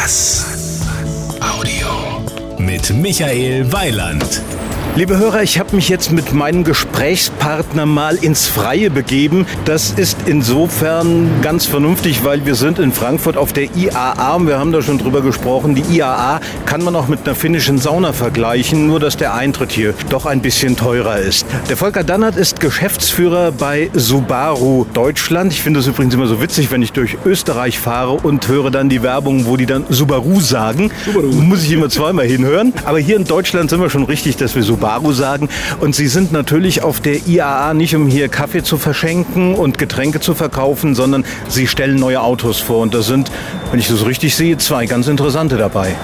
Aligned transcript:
Bass. 0.00 0.80
Audio. 1.40 2.22
Mit 2.56 2.88
Michael 2.90 3.72
Weiland. 3.72 4.42
Liebe 4.96 5.16
Hörer, 5.16 5.44
ich 5.44 5.60
habe 5.60 5.76
mich 5.76 5.88
jetzt 5.88 6.10
mit 6.10 6.32
meinem 6.32 6.64
Gesprächspartner 6.64 7.86
mal 7.86 8.16
ins 8.16 8.48
Freie 8.48 8.90
begeben. 8.90 9.46
Das 9.64 9.92
ist 9.92 10.16
insofern 10.26 11.40
ganz 11.40 11.66
vernünftig, 11.66 12.24
weil 12.24 12.44
wir 12.46 12.56
sind 12.56 12.80
in 12.80 12.90
Frankfurt 12.90 13.36
auf 13.36 13.52
der 13.52 13.68
IAA 13.76 14.34
und 14.34 14.48
wir 14.48 14.58
haben 14.58 14.72
da 14.72 14.82
schon 14.82 14.98
drüber 14.98 15.20
gesprochen. 15.20 15.76
Die 15.76 15.82
IAA 15.82 16.40
kann 16.66 16.82
man 16.82 16.96
auch 16.96 17.06
mit 17.06 17.20
einer 17.24 17.36
finnischen 17.36 17.78
Sauna 17.78 18.12
vergleichen, 18.12 18.88
nur 18.88 18.98
dass 18.98 19.16
der 19.16 19.34
Eintritt 19.34 19.70
hier 19.70 19.94
doch 20.08 20.26
ein 20.26 20.40
bisschen 20.42 20.76
teurer 20.76 21.18
ist. 21.18 21.46
Der 21.68 21.76
Volker 21.76 22.02
Dannert 22.02 22.36
ist 22.36 22.58
Geschäftsführer 22.58 23.52
bei 23.52 23.90
Subaru 23.94 24.84
Deutschland. 24.94 25.52
Ich 25.52 25.62
finde 25.62 25.78
es 25.78 25.86
übrigens 25.86 26.14
immer 26.14 26.26
so 26.26 26.40
witzig, 26.42 26.72
wenn 26.72 26.82
ich 26.82 26.90
durch 26.90 27.18
Österreich 27.24 27.78
fahre 27.78 28.14
und 28.14 28.48
höre 28.48 28.72
dann 28.72 28.88
die 28.88 29.04
Werbung, 29.04 29.46
wo 29.46 29.56
die 29.56 29.66
dann 29.66 29.84
Subaru 29.90 30.40
sagen. 30.40 30.90
Subaru. 31.04 31.28
Muss 31.28 31.62
ich 31.62 31.70
immer 31.70 31.88
zweimal 31.88 32.26
hinhören. 32.26 32.72
Aber 32.84 32.98
hier 32.98 33.16
in 33.16 33.24
Deutschland 33.24 33.70
sind 33.70 33.80
wir 33.80 33.90
schon 33.90 34.02
richtig, 34.02 34.36
dass 34.36 34.56
wir 34.56 34.64
Subaru 34.64 34.77
Subaru 34.78 35.12
sagen. 35.12 35.48
Und 35.80 35.94
Sie 35.94 36.06
sind 36.06 36.30
natürlich 36.32 36.82
auf 36.82 37.00
der 37.00 37.26
IAA 37.26 37.74
nicht, 37.74 37.96
um 37.96 38.06
hier 38.06 38.28
Kaffee 38.28 38.62
zu 38.62 38.78
verschenken 38.78 39.54
und 39.54 39.76
Getränke 39.76 40.20
zu 40.20 40.34
verkaufen, 40.34 40.94
sondern 40.94 41.24
Sie 41.48 41.66
stellen 41.66 41.96
neue 41.96 42.20
Autos 42.20 42.60
vor. 42.60 42.82
Und 42.82 42.94
da 42.94 43.02
sind, 43.02 43.30
wenn 43.70 43.80
ich 43.80 43.88
das 43.88 44.06
richtig 44.06 44.36
sehe, 44.36 44.56
zwei 44.58 44.86
ganz 44.86 45.08
interessante 45.08 45.56
dabei. 45.56 45.96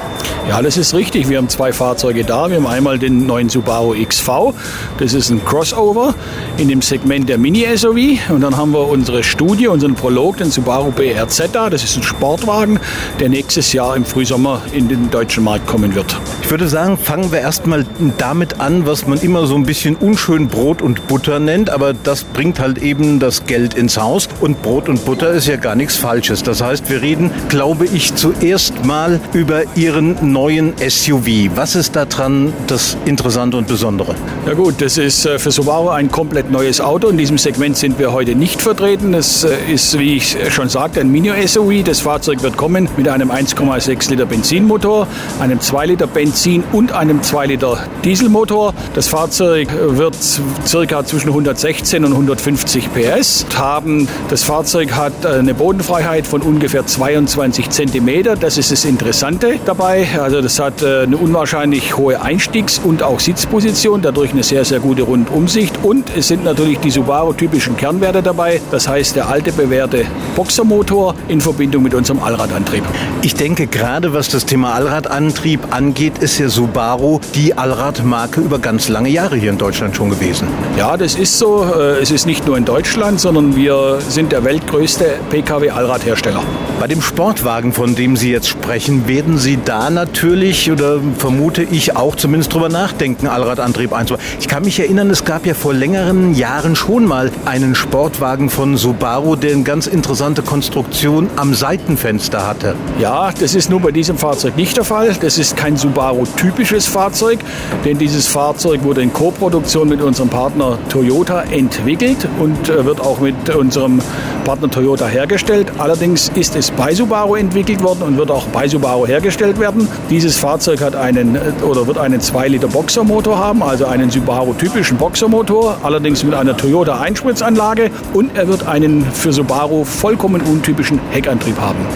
Ja, 0.48 0.60
das 0.60 0.77
ist 0.77 0.92
richtig. 0.92 1.28
Wir 1.28 1.38
haben 1.38 1.48
zwei 1.48 1.73
Fahrzeuge 1.73 2.24
da. 2.24 2.50
Wir 2.50 2.56
haben 2.56 2.66
einmal 2.66 2.98
den 2.98 3.27
neuen 3.27 3.48
Subaru 3.48 3.95
XV. 3.95 4.55
Das 4.98 5.14
ist 5.14 5.30
ein 5.30 5.42
Crossover 5.45 6.14
in 6.59 6.69
dem 6.69 6.83
Segment 6.83 7.28
der 7.28 7.38
Mini-SUV. 7.38 8.30
Und 8.30 8.42
dann 8.42 8.56
haben 8.56 8.72
wir 8.72 8.86
unsere 8.88 9.22
Studie, 9.22 9.69
unseren 9.69 9.95
Prolog, 9.95 10.36
den 10.36 10.50
Subaru 10.50 10.91
BRZ. 10.91 11.50
Das 11.52 11.83
ist 11.83 11.97
ein 11.97 12.02
Sportwagen, 12.02 12.78
der 13.20 13.30
nächstes 13.30 13.72
Jahr 13.72 13.97
im 13.97 14.05
Frühsommer 14.05 14.61
in 14.72 14.88
den 14.88 15.11
deutschen 15.11 15.45
Markt 15.45 15.66
kommen 15.66 15.95
wird. 15.95 16.14
Ich 16.42 16.50
würde 16.50 16.69
sagen, 16.69 16.98
fangen 16.98 17.33
wir 17.33 17.41
erstmal 17.41 17.86
damit 18.19 18.61
an, 18.61 18.64
was 18.65 19.07
man 19.07 19.20
immer 19.20 19.47
so 19.47 19.57
ein 19.57 19.65
bisschen 19.65 19.95
unschön 19.95 20.48
Brot 20.48 20.81
und 20.81 21.07
Butter 21.07 21.39
nennt. 21.39 21.69
Aber 21.69 21.93
das 21.93 22.25
bringt 22.25 22.59
halt 22.61 22.79
eben 22.79 23.19
das 23.19 23.45
Geld 23.45 23.75
ins 23.75 23.98
Haus. 23.98 24.27
Und 24.41 24.62
Brot 24.62 24.89
und 24.89 25.05
Butter 25.05 25.31
ist 25.33 25.47
ja 25.47 25.57
gar 25.57 25.75
nichts 25.75 25.97
Falsches. 25.97 26.43
Das 26.43 26.62
heißt, 26.62 26.89
wir 26.89 27.03
reden, 27.03 27.31
glaube 27.51 27.85
ich, 27.85 28.15
zuerst 28.15 28.85
mal 28.87 29.20
über 29.35 29.62
Ihren 29.77 30.33
neuen 30.33 30.73
SUV. 30.79 31.51
Was 31.55 31.77
ist 31.77 31.95
daran 31.95 32.55
das 32.67 32.97
Interessante 33.05 33.59
und 33.59 33.67
Besondere? 33.67 34.15
Ja 34.47 34.55
gut, 34.55 34.81
das 34.81 34.97
ist 34.97 35.27
äh, 35.27 35.39
für 35.39 35.51
Subaru 35.51 35.91
ein 35.91 36.11
komplett 36.11 36.51
neues 36.51 36.81
Auto. 36.81 37.09
In 37.09 37.19
diesem 37.19 37.37
Segment 37.37 37.77
sind 37.77 37.98
wir 37.98 38.12
heute 38.12 38.35
nicht 38.35 38.62
vertreten. 38.62 39.12
Das 39.12 39.45
äh, 39.45 39.57
ist, 39.70 39.98
wie 39.98 40.17
ich 40.17 40.37
schon 40.48 40.70
sagte, 40.70 41.01
ein 41.01 41.12
Mini-SUV. 41.12 41.85
Das 41.85 42.01
Fahrzeug 42.01 42.42
wird 42.42 42.57
kommen 42.57 42.89
mit 42.97 43.09
einem 43.09 43.31
1,6 43.31 44.09
Liter 44.09 44.25
Benzinmotor, 44.25 45.07
einem 45.39 45.61
2 45.61 45.87
Liter 45.87 46.07
Benzin 46.07 46.65
und 46.73 46.92
einem 46.92 47.23
2 47.23 47.47
Liter 47.47 47.87
Dieselmotor. 48.05 48.53
Das 48.94 49.08
Fahrzeug 49.08 49.69
wird 49.72 50.16
circa 50.64 51.05
zwischen 51.05 51.28
116 51.28 52.05
und 52.05 52.12
150 52.12 52.88
PS 52.92 53.46
haben. 53.56 54.06
Das 54.28 54.44
Fahrzeug 54.44 54.92
hat 54.92 55.24
äh, 55.24 55.28
eine 55.28 55.55
Bodenfreiheit 55.55 56.27
von 56.27 56.41
ungefähr 56.41 56.86
22 56.86 57.70
Zentimeter. 57.70 58.36
Das 58.36 58.56
ist 58.56 58.70
das 58.70 58.84
Interessante 58.84 59.58
dabei. 59.64 60.06
Also 60.20 60.41
das 60.41 60.61
hat 60.61 60.83
äh, 60.83 61.02
eine 61.02 61.16
unwahrscheinlich 61.16 61.96
hohe 61.96 62.22
Einstiegs- 62.22 62.78
und 62.78 63.02
auch 63.02 63.19
Sitzposition, 63.19 64.02
dadurch 64.02 64.33
eine 64.33 64.44
sehr, 64.44 64.64
sehr 64.64 64.78
gute 64.78 65.02
Rundumsicht. 65.02 65.80
Und 65.83 66.16
es 66.16 66.28
sind 66.28 66.44
natürlich 66.44 66.78
die 66.78 66.91
Subaru-typischen 66.91 67.77
Kernwerte 67.77 68.22
dabei. 68.22 68.61
Das 68.70 68.86
heißt, 68.86 69.16
der 69.16 69.28
alte 69.28 69.50
bewährte 69.52 70.05
Boxermotor 70.36 71.16
in 71.27 71.41
Verbindung 71.41 71.83
mit 71.83 71.94
unserem 71.94 72.22
Allradantrieb. 72.22 72.84
Ich 73.22 73.34
denke, 73.34 73.66
gerade 73.66 74.12
was 74.12 74.28
das 74.28 74.46
Thema 74.46 74.74
Allradantrieb 74.74 75.74
angeht, 75.74 76.18
ist 76.18 76.39
ja 76.39 76.48
Subaru 76.48 77.20
die 77.34 77.55
Allradmarke 77.55 78.44
über 78.45 78.59
ganz 78.59 78.89
lange 78.89 79.09
Jahre 79.09 79.37
hier 79.37 79.50
in 79.50 79.59
Deutschland 79.59 79.97
schon 79.97 80.11
gewesen. 80.11 80.47
Ja, 80.77 80.96
das 80.96 81.14
ist 81.17 81.39
so. 81.39 81.64
Äh, 81.64 82.02
es 82.02 82.11
ist 82.11 82.27
nicht 82.27 82.46
nur 82.46 82.57
in 82.57 82.64
Deutschland, 82.64 83.20
sondern 83.20 83.57
wir 83.57 83.98
sind 84.08 84.30
der 84.33 84.45
weltgrößte 84.45 85.17
Pkw-Allradhersteller. 85.30 86.42
Bei 86.79 86.86
dem 86.86 87.01
Sportwagen, 87.01 87.73
von 87.73 87.95
dem 87.95 88.17
Sie 88.17 88.30
jetzt 88.30 88.48
sprechen, 88.48 89.08
werden 89.08 89.39
Sie 89.39 89.58
da 89.64 89.91
natürlich 89.91 90.70
oder 90.70 91.01
vermute 91.17 91.63
ich 91.63 91.96
auch 91.96 92.17
zumindest 92.17 92.52
drüber 92.52 92.68
nachdenken, 92.68 93.27
Allradantrieb 93.27 93.92
einzubauen. 93.92 94.24
Ich 94.39 94.48
kann 94.48 94.64
mich 94.64 94.79
erinnern, 94.79 95.08
es 95.11 95.24
gab 95.24 95.47
ja 95.47 95.55
vor 95.55 95.73
längeren 95.73 96.35
Jahren 96.35 96.77
schon 96.77 97.07
mal 97.07 97.30
einen 97.47 97.74
Sportwagen 97.74 98.51
von 98.51 98.77
Subaru, 98.77 99.36
der 99.36 99.52
eine 99.52 99.63
ganz 99.63 99.86
interessante 99.86 100.42
Konstruktion 100.42 101.30
am 101.36 101.55
Seitenfenster 101.55 102.47
hatte. 102.47 102.74
Ja, 102.98 103.33
das 103.33 103.55
ist 103.55 103.70
nur 103.70 103.80
bei 103.80 103.92
diesem 103.92 104.18
Fahrzeug 104.18 104.57
nicht 104.57 104.77
der 104.77 104.85
Fall. 104.85 105.17
Das 105.20 105.39
ist 105.39 105.57
kein 105.57 105.77
Subaru-typisches 105.77 106.86
Fahrzeug, 106.86 107.39
denn 107.85 107.98
dieses 107.98 108.27
Fahrzeug 108.34 108.83
wurde 108.83 109.00
in 109.00 109.12
Koproduktion 109.12 109.89
mit 109.89 110.02
unserem 110.02 110.28
Partner 110.28 110.77
Toyota 110.89 111.42
entwickelt 111.42 112.27
und 112.40 112.68
äh, 112.68 112.84
wird 112.84 113.00
auch 113.00 113.20
mit 113.20 113.55
unserem 113.55 114.00
Partner 114.45 114.68
Toyota 114.68 115.06
hergestellt. 115.06 115.70
Allerdings 115.78 116.33
ist 116.34 116.56
es 116.56 116.73
bei 116.73 116.92
Subaru 116.92 117.36
entwickelt 117.36 117.80
worden 117.80 118.02
und 118.02 118.17
wird 118.17 118.33
auch 118.33 118.48
bei 118.48 118.67
Subaru 118.67 119.06
hergestellt 119.06 119.61
werden. 119.61 119.86
Dieses 120.11 120.36
Fahrzeug 120.36 120.80
hat 120.80 120.96
einen 120.96 121.39
oder 121.62 121.86
wird 121.86 121.96
einen 121.96 122.20
2 122.20 122.48
Liter 122.48 122.67
Boxermotor 122.67 123.39
haben, 123.39 123.62
also 123.62 123.86
einen 123.86 124.11
Subaru-typischen 124.11 124.98
Boxermotor, 124.98 125.77
allerdings 125.84 126.24
mit 126.24 126.34
einer 126.34 126.56
Toyota 126.56 127.00
Einspritzanlage 127.00 127.92
und 128.14 128.37
er 128.37 128.49
wird 128.49 128.67
einen 128.67 129.05
für 129.12 129.32
Subaru 129.32 129.84
vollkommen 129.84 130.43
untypischen 130.43 130.99
Heckantrieb 131.12 131.61
haben. 131.61 131.87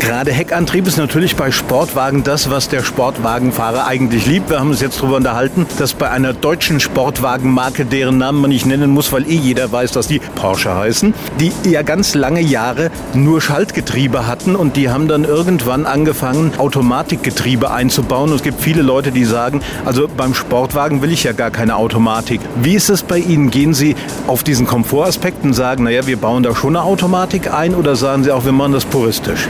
Gerade 0.00 0.32
Heckantrieb 0.32 0.88
ist 0.88 0.96
natürlich 0.96 1.36
bei 1.36 1.52
Sportwagen 1.52 2.24
das, 2.24 2.50
was 2.50 2.68
der 2.68 2.82
Sportwagenfahrer 2.82 3.86
eigentlich 3.86 4.26
liebt. 4.26 4.50
Wir 4.50 4.58
haben 4.58 4.70
uns 4.70 4.80
jetzt 4.80 4.98
darüber 5.00 5.16
unterhalten, 5.16 5.66
dass 5.78 5.94
bei 5.94 6.10
einer 6.10 6.32
deutschen 6.32 6.80
Sportwagenmarke, 6.80 7.84
deren 7.84 8.18
Namen 8.18 8.40
man 8.40 8.50
nicht 8.50 8.66
nennen 8.66 8.90
muss, 8.90 9.12
weil 9.12 9.22
eh 9.22 9.36
jeder 9.36 9.70
weiß, 9.70 9.92
dass 9.92 10.08
die 10.08 10.18
Porsche 10.18 10.74
heißen, 10.74 11.14
die 11.38 11.52
ja 11.70 11.82
ganz 11.82 12.14
lange 12.14 12.40
Jahre 12.40 12.90
nur 13.14 13.40
Schaltgetriebe 13.40 14.26
hatten 14.26 14.56
und 14.56 14.76
die 14.76 14.90
haben 14.90 15.06
dann 15.06 15.24
irgendwann 15.24 15.86
angefangen, 15.86 16.52
Automatikgetriebe 16.58 17.70
einzubauen. 17.70 18.30
Und 18.30 18.36
es 18.36 18.42
gibt 18.42 18.60
viele 18.60 18.82
Leute, 18.82 19.12
die 19.12 19.24
sagen, 19.24 19.60
also 19.84 20.08
beim 20.08 20.34
Sportwagen 20.34 21.02
will 21.02 21.12
ich 21.12 21.22
ja 21.22 21.32
gar 21.32 21.52
keine 21.52 21.76
Automatik. 21.76 22.40
Wie 22.56 22.74
ist 22.74 22.90
es 22.90 23.04
bei 23.04 23.18
Ihnen? 23.18 23.50
Gehen 23.50 23.74
Sie 23.74 23.94
auf 24.26 24.42
diesen 24.42 24.66
Komfortaspekt 24.66 25.44
und 25.44 25.54
sagen, 25.54 25.84
naja, 25.84 26.06
wir 26.06 26.16
bauen 26.16 26.42
da 26.42 26.54
schon 26.54 26.76
eine 26.76 26.84
Automatik 26.84 27.54
ein 27.54 27.76
oder 27.76 27.94
sagen 27.94 28.24
Sie 28.24 28.32
auch, 28.32 28.44
wir 28.44 28.52
machen 28.52 28.72
das 28.72 28.84
puristisch? 28.84 29.48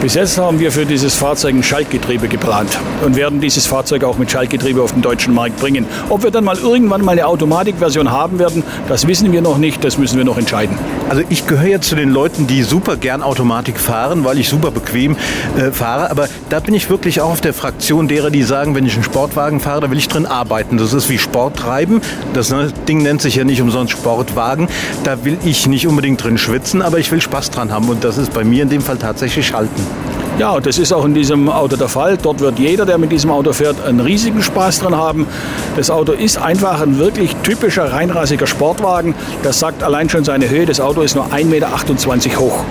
Bis 0.00 0.14
jetzt 0.14 0.38
haben 0.38 0.58
wir 0.58 0.72
für 0.72 0.86
dieses 0.86 1.14
Fahrzeug 1.14 1.54
ein 1.54 1.62
Schaltgetriebe 1.62 2.28
geplant 2.28 2.78
und 3.04 3.16
werden 3.16 3.40
dieses 3.40 3.66
Fahrzeug 3.66 4.04
auch 4.04 4.18
mit 4.18 4.30
Schaltgetriebe 4.30 4.82
auf 4.82 4.92
den 4.92 5.02
deutschen 5.02 5.34
Markt 5.34 5.58
bringen. 5.58 5.86
Ob 6.08 6.22
wir 6.22 6.30
dann 6.30 6.44
mal 6.44 6.58
irgendwann 6.58 7.04
mal 7.04 7.12
eine 7.12 7.26
Automatikversion 7.26 8.10
haben 8.10 8.38
werden, 8.38 8.62
das 8.88 9.06
wissen 9.06 9.32
wir 9.32 9.42
noch 9.42 9.58
nicht, 9.58 9.84
das 9.84 9.98
müssen 9.98 10.18
wir 10.18 10.24
noch 10.24 10.38
entscheiden. 10.38 10.76
Also 11.08 11.22
ich 11.28 11.46
gehöre 11.46 11.68
jetzt 11.68 11.88
zu 11.88 11.94
den 11.94 12.10
Leuten, 12.10 12.46
die 12.46 12.62
super 12.62 12.96
gern 12.96 13.22
Automatik 13.22 13.78
fahren, 13.78 14.24
weil 14.24 14.38
ich 14.38 14.48
super 14.48 14.70
bequem 14.70 15.16
äh, 15.56 15.70
fahre. 15.70 16.10
Aber 16.10 16.28
da 16.48 16.60
bin 16.60 16.74
ich 16.74 16.88
wirklich 16.90 17.20
auch 17.20 17.30
auf 17.30 17.40
der 17.40 17.52
Fraktion 17.52 18.08
derer, 18.08 18.30
die 18.30 18.42
sagen, 18.42 18.74
wenn 18.74 18.86
ich 18.86 18.94
einen 18.94 19.04
Sportwagen 19.04 19.60
fahre, 19.60 19.82
da 19.82 19.90
will 19.90 19.98
ich 19.98 20.08
drin 20.08 20.26
arbeiten. 20.26 20.78
Das 20.78 20.92
ist 20.92 21.08
wie 21.10 21.18
Sport 21.18 21.56
treiben. 21.56 22.00
Das 22.34 22.50
ne, 22.50 22.72
Ding 22.88 23.02
nennt 23.02 23.22
sich 23.22 23.36
ja 23.36 23.44
nicht 23.44 23.60
umsonst 23.60 23.92
Sportwagen. 23.92 24.68
Da 25.04 25.24
will 25.24 25.38
ich 25.44 25.66
nicht 25.66 25.86
unbedingt 25.86 26.22
drin 26.22 26.38
schwitzen, 26.38 26.82
aber 26.82 26.98
ich 26.98 27.10
will 27.12 27.20
Spaß 27.20 27.50
dran 27.50 27.72
haben. 27.72 27.88
Und 27.88 28.04
das 28.04 28.18
ist 28.18 28.32
bei 28.32 28.44
mir 28.44 28.62
in 28.62 28.68
dem 28.68 28.80
Fall 28.80 28.96
tatsächlich 28.96 29.46
Schalten. 29.62 30.02
Ja, 30.38 30.58
das 30.60 30.78
ist 30.78 30.92
auch 30.92 31.04
in 31.04 31.14
diesem 31.14 31.48
Auto 31.48 31.76
der 31.76 31.88
Fall. 31.88 32.16
Dort 32.16 32.40
wird 32.40 32.58
jeder, 32.58 32.86
der 32.86 32.98
mit 32.98 33.12
diesem 33.12 33.30
Auto 33.30 33.52
fährt, 33.52 33.84
einen 33.84 34.00
riesigen 34.00 34.42
Spaß 34.42 34.80
dran 34.80 34.96
haben. 34.96 35.26
Das 35.76 35.90
Auto 35.90 36.12
ist 36.12 36.38
einfach 36.38 36.80
ein 36.80 36.98
wirklich 36.98 37.36
typischer, 37.42 37.92
reinrassiger 37.92 38.46
Sportwagen. 38.46 39.14
Das 39.42 39.58
sagt 39.58 39.82
allein 39.82 40.08
schon 40.08 40.24
seine 40.24 40.48
Höhe. 40.48 40.64
Das 40.66 40.80
Auto 40.80 41.02
ist 41.02 41.14
nur 41.14 41.26
1,28 41.26 41.44
Meter 41.44 42.40
hoch. 42.40 42.64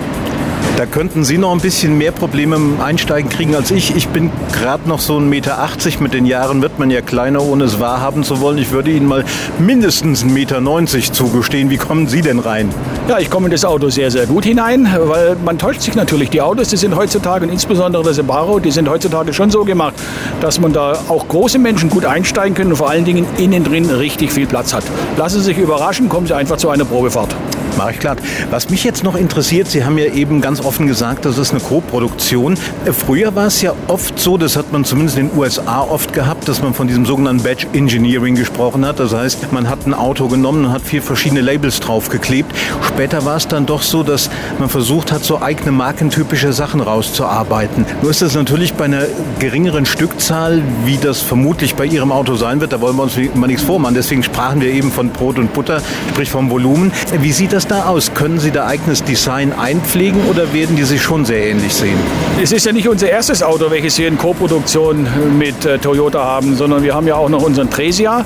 Da 0.78 0.86
könnten 0.86 1.22
Sie 1.22 1.36
noch 1.36 1.52
ein 1.52 1.60
bisschen 1.60 1.98
mehr 1.98 2.12
Probleme 2.12 2.56
im 2.56 2.80
Einsteigen 2.80 3.28
kriegen 3.28 3.54
als 3.54 3.70
ich. 3.70 3.94
Ich 3.94 4.08
bin 4.08 4.30
gerade 4.52 4.88
noch 4.88 5.00
so 5.00 5.18
1,80 5.18 5.20
Meter. 5.20 5.68
Mit 6.00 6.14
den 6.14 6.24
Jahren 6.24 6.62
wird 6.62 6.78
man 6.78 6.90
ja 6.90 7.02
kleiner, 7.02 7.42
ohne 7.42 7.64
es 7.64 7.78
wahrhaben 7.78 8.24
zu 8.24 8.40
wollen. 8.40 8.56
Ich 8.56 8.70
würde 8.70 8.90
Ihnen 8.90 9.06
mal 9.06 9.22
mindestens 9.58 10.24
1,90 10.24 10.32
Meter 10.32 11.12
zugestehen. 11.12 11.68
Wie 11.68 11.76
kommen 11.76 12.08
Sie 12.08 12.22
denn 12.22 12.38
rein? 12.38 12.70
Ja, 13.06 13.18
ich 13.18 13.28
komme 13.28 13.46
in 13.46 13.52
das 13.52 13.66
Auto 13.66 13.90
sehr, 13.90 14.10
sehr 14.10 14.26
gut 14.26 14.44
hinein, 14.44 14.88
weil 14.98 15.36
man 15.44 15.58
täuscht 15.58 15.82
sich 15.82 15.94
natürlich. 15.94 16.30
Die 16.30 16.40
Autos, 16.40 16.68
die 16.68 16.78
sind 16.78 16.96
heutzutage 16.96 17.44
und 17.44 17.52
insbesondere 17.52 18.02
der 18.02 18.14
Subaru, 18.14 18.58
die 18.58 18.70
sind 18.70 18.88
heutzutage 18.88 19.34
schon 19.34 19.50
so 19.50 19.64
gemacht, 19.64 19.94
dass 20.40 20.58
man 20.58 20.72
da 20.72 20.98
auch 21.08 21.28
große 21.28 21.58
Menschen 21.58 21.90
gut 21.90 22.06
einsteigen 22.06 22.54
können 22.54 22.70
und 22.70 22.76
vor 22.76 22.88
allen 22.88 23.04
Dingen 23.04 23.26
innen 23.36 23.62
drin 23.62 23.90
richtig 23.90 24.32
viel 24.32 24.46
Platz 24.46 24.72
hat. 24.72 24.84
Lassen 25.18 25.40
Sie 25.40 25.44
sich 25.44 25.58
überraschen, 25.58 26.08
kommen 26.08 26.26
Sie 26.26 26.34
einfach 26.34 26.56
zu 26.56 26.70
einer 26.70 26.86
Probefahrt. 26.86 27.36
Mach 27.76 27.90
ich 27.90 27.98
klar. 27.98 28.16
Was 28.50 28.68
mich 28.68 28.84
jetzt 28.84 29.02
noch 29.02 29.14
interessiert, 29.14 29.68
Sie 29.68 29.84
haben 29.84 29.96
ja 29.98 30.06
eben 30.06 30.40
ganz 30.40 30.60
offen 30.60 30.86
gesagt, 30.86 31.24
das 31.24 31.38
ist 31.38 31.52
eine 31.52 31.60
Co-Produktion. 31.60 32.56
Früher 32.92 33.34
war 33.34 33.46
es 33.46 33.62
ja 33.62 33.72
oft 33.88 34.18
so, 34.18 34.36
das 34.36 34.56
hat 34.56 34.72
man 34.72 34.84
zumindest 34.84 35.18
in 35.18 35.30
den 35.30 35.38
USA 35.38 35.80
oft 35.80 36.12
gehabt, 36.12 36.48
dass 36.48 36.62
man 36.62 36.74
von 36.74 36.86
diesem 36.86 37.06
sogenannten 37.06 37.42
Badge 37.42 37.66
Engineering 37.72 38.34
gesprochen 38.34 38.84
hat. 38.84 39.00
Das 39.00 39.14
heißt, 39.14 39.52
man 39.52 39.68
hat 39.68 39.86
ein 39.86 39.94
Auto 39.94 40.28
genommen 40.28 40.66
und 40.66 40.72
hat 40.72 40.82
vier 40.82 41.02
verschiedene 41.02 41.40
Labels 41.40 41.80
draufgeklebt. 41.80 42.54
Später 42.86 43.24
war 43.24 43.36
es 43.36 43.48
dann 43.48 43.66
doch 43.66 43.82
so, 43.82 44.02
dass 44.02 44.30
man 44.58 44.68
versucht 44.68 45.12
hat, 45.12 45.24
so 45.24 45.40
eigene 45.40 45.72
markentypische 45.72 46.52
Sachen 46.52 46.80
rauszuarbeiten. 46.80 47.86
Nur 48.02 48.10
ist 48.10 48.22
das 48.22 48.34
natürlich 48.34 48.74
bei 48.74 48.84
einer 48.84 49.04
geringeren 49.38 49.86
Stückzahl, 49.86 50.62
wie 50.84 50.98
das 50.98 51.20
vermutlich 51.20 51.74
bei 51.74 51.86
Ihrem 51.86 52.12
Auto 52.12 52.36
sein 52.36 52.60
wird, 52.60 52.72
da 52.72 52.80
wollen 52.80 52.96
wir 52.96 53.04
uns 53.04 53.16
mal 53.34 53.46
nichts 53.46 53.62
vormachen. 53.62 53.94
Deswegen 53.94 54.22
sprachen 54.22 54.60
wir 54.60 54.70
eben 54.72 54.92
von 54.92 55.10
Brot 55.10 55.38
und 55.38 55.52
Butter, 55.52 55.80
sprich 56.10 56.30
vom 56.30 56.50
Volumen. 56.50 56.92
Wie 57.20 57.32
sieht 57.32 57.52
das 57.52 57.61
da 57.66 57.86
aus? 57.86 58.14
Können 58.14 58.38
Sie 58.38 58.50
da 58.50 58.66
eigenes 58.66 59.04
Design 59.04 59.52
einpflegen 59.52 60.20
oder 60.28 60.52
werden 60.52 60.76
die 60.76 60.84
sich 60.84 61.02
schon 61.02 61.24
sehr 61.24 61.46
ähnlich 61.46 61.74
sehen? 61.74 61.96
Es 62.42 62.52
ist 62.52 62.66
ja 62.66 62.72
nicht 62.72 62.88
unser 62.88 63.08
erstes 63.08 63.42
Auto, 63.42 63.70
welches 63.70 63.98
wir 63.98 64.08
in 64.08 64.18
Co-Produktion 64.18 65.06
mit 65.38 65.64
äh, 65.64 65.78
Toyota 65.78 66.24
haben, 66.24 66.56
sondern 66.56 66.82
wir 66.82 66.94
haben 66.94 67.06
ja 67.06 67.16
auch 67.16 67.28
noch 67.28 67.42
unseren 67.42 67.70
Tresia. 67.70 68.24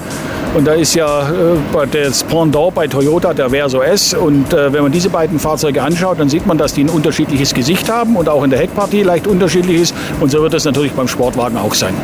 Und 0.55 0.67
da 0.67 0.73
ist 0.73 0.95
ja 0.95 1.29
äh, 1.29 1.87
das 1.91 2.25
Pendant 2.25 2.75
bei 2.75 2.87
Toyota 2.87 3.35
der 3.35 3.51
Verso 3.51 3.83
S. 3.83 4.15
Und 4.15 4.53
äh, 4.53 4.73
wenn 4.73 4.83
man 4.83 4.93
diese 4.93 5.11
beiden 5.11 5.39
Fahrzeuge 5.39 5.83
anschaut, 5.83 6.19
dann 6.19 6.29
sieht 6.29 6.47
man, 6.47 6.59
dass 6.59 6.75
die 6.75 6.85
ein 6.85 6.89
unterschiedliches 6.89 7.53
Gesicht 7.53 7.91
haben 7.91 8.17
und 8.17 8.29
auch 8.29 8.43
in 8.43 8.51
der 8.51 8.59
Heckpartie 8.59 9.03
leicht 9.03 9.27
unterschiedlich 9.27 9.83
ist. 9.83 9.95
Und 10.21 10.31
so 10.31 10.41
wird 10.43 10.55
es 10.55 10.65
natürlich 10.65 10.93
beim 10.93 11.09
Sportwagen 11.09 11.59
auch 11.59 11.75
sein. 11.75 11.95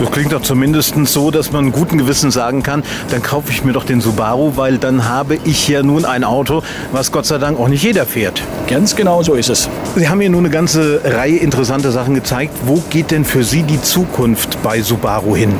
Das 0.00 0.10
klingt 0.10 0.32
doch 0.32 0.42
zumindest 0.42 0.94
so, 1.06 1.30
dass 1.30 1.52
man 1.52 1.72
guten 1.72 1.96
Gewissen 1.96 2.30
sagen 2.30 2.62
kann, 2.62 2.82
dann 3.10 3.22
kaufe 3.22 3.50
ich 3.50 3.64
mir 3.64 3.72
doch 3.72 3.84
den 3.84 4.02
Subaru, 4.02 4.52
weil 4.56 4.76
dann 4.76 5.08
habe 5.08 5.38
ich 5.44 5.68
ja 5.68 5.82
nun 5.82 6.04
ein 6.04 6.22
Auto, 6.22 6.62
was 6.92 7.12
Gott 7.12 7.24
sei 7.24 7.38
Dank 7.38 7.58
auch 7.58 7.68
nicht 7.68 7.82
jeder 7.82 8.04
fährt. 8.04 8.42
Ganz 8.68 8.94
genau 8.94 9.22
so 9.22 9.34
ist 9.34 9.48
es. 9.48 9.70
Sie 9.96 10.08
haben 10.08 10.20
hier 10.20 10.28
nun 10.28 10.44
eine 10.44 10.50
ganze 10.50 11.00
Reihe 11.02 11.36
interessanter 11.36 11.92
Sachen 11.92 12.14
gezeigt. 12.14 12.52
Wo 12.66 12.82
geht 12.90 13.10
denn 13.10 13.24
für 13.24 13.42
Sie 13.42 13.62
die 13.62 13.80
Zukunft 13.80 14.62
bei 14.62 14.82
Subaru 14.82 15.34
hin? 15.34 15.54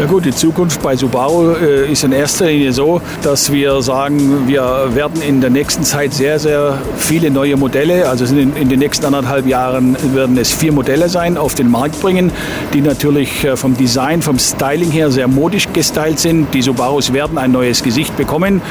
Ja 0.00 0.06
gut, 0.06 0.24
die 0.24 0.32
Zukunft 0.32 0.82
bei 0.82 0.96
Subaru 0.96 1.52
äh, 1.52 1.92
ist 1.92 2.02
in 2.02 2.10
erster 2.10 2.46
Linie 2.46 2.72
so, 2.72 3.00
dass 3.22 3.52
wir 3.52 3.80
sagen, 3.80 4.48
wir 4.48 4.88
werden 4.92 5.22
in 5.22 5.40
der 5.40 5.50
nächsten 5.50 5.84
Zeit 5.84 6.12
sehr, 6.12 6.40
sehr 6.40 6.78
viele 6.96 7.30
neue 7.30 7.56
Modelle, 7.56 8.08
also 8.08 8.24
in, 8.24 8.56
in 8.56 8.68
den 8.68 8.80
nächsten 8.80 9.06
anderthalb 9.06 9.46
Jahren 9.46 9.96
werden 10.12 10.36
es 10.36 10.52
vier 10.52 10.72
Modelle 10.72 11.08
sein, 11.08 11.36
auf 11.36 11.54
den 11.54 11.70
Markt 11.70 12.00
bringen, 12.02 12.32
die 12.72 12.80
natürlich 12.80 13.44
äh, 13.44 13.56
vom 13.56 13.76
Design, 13.76 14.20
vom 14.20 14.40
Styling 14.40 14.90
her 14.90 15.12
sehr 15.12 15.28
modisch 15.28 15.68
gestylt 15.72 16.18
sind. 16.18 16.52
Die 16.54 16.62
Subarus 16.62 17.12
werden 17.12 17.38
ein 17.38 17.52
neues 17.52 17.84
Gesicht 17.84 18.16
bekommen. 18.16 18.62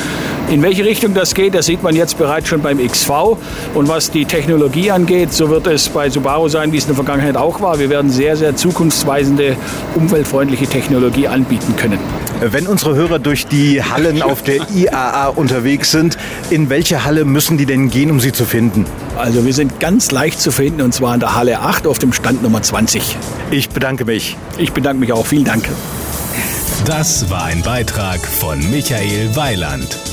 In 0.49 0.61
welche 0.61 0.85
Richtung 0.85 1.13
das 1.13 1.33
geht, 1.33 1.55
das 1.55 1.65
sieht 1.65 1.81
man 1.81 1.95
jetzt 1.95 2.17
bereits 2.17 2.47
schon 2.47 2.61
beim 2.61 2.77
XV. 2.77 3.37
Und 3.73 3.87
was 3.87 4.11
die 4.11 4.25
Technologie 4.25 4.91
angeht, 4.91 5.33
so 5.33 5.49
wird 5.49 5.67
es 5.67 5.89
bei 5.89 6.09
Subaru 6.09 6.47
sein, 6.47 6.71
wie 6.71 6.77
es 6.77 6.83
in 6.83 6.89
der 6.89 6.95
Vergangenheit 6.95 7.37
auch 7.37 7.61
war. 7.61 7.79
Wir 7.79 7.89
werden 7.89 8.11
sehr, 8.11 8.35
sehr 8.35 8.55
zukunftsweisende, 8.55 9.55
umweltfreundliche 9.95 10.67
Technologie 10.67 11.27
anbieten 11.27 11.75
können. 11.75 11.99
Wenn 12.41 12.67
unsere 12.67 12.95
Hörer 12.95 13.19
durch 13.19 13.47
die 13.47 13.81
Hallen 13.81 14.21
auf 14.21 14.43
der 14.43 14.69
IAA 14.69 15.29
unterwegs 15.29 15.91
sind, 15.91 16.17
in 16.49 16.69
welche 16.69 17.05
Halle 17.05 17.25
müssen 17.25 17.57
die 17.57 17.65
denn 17.65 17.89
gehen, 17.89 18.11
um 18.11 18.19
sie 18.19 18.31
zu 18.31 18.45
finden? 18.45 18.85
Also 19.17 19.45
wir 19.45 19.53
sind 19.53 19.79
ganz 19.79 20.11
leicht 20.11 20.41
zu 20.41 20.51
finden 20.51 20.81
und 20.81 20.93
zwar 20.93 21.13
in 21.13 21.19
der 21.19 21.35
Halle 21.35 21.61
8 21.61 21.87
auf 21.87 21.99
dem 21.99 22.13
Stand 22.13 22.43
Nummer 22.43 22.61
20. 22.61 23.17
Ich 23.49 23.69
bedanke 23.69 24.05
mich. 24.05 24.37
Ich 24.57 24.71
bedanke 24.73 24.99
mich 24.99 25.13
auch. 25.13 25.25
Vielen 25.25 25.45
Dank. 25.45 25.67
Das 26.85 27.29
war 27.29 27.45
ein 27.45 27.61
Beitrag 27.61 28.19
von 28.19 28.59
Michael 28.69 29.35
Weiland. 29.35 30.12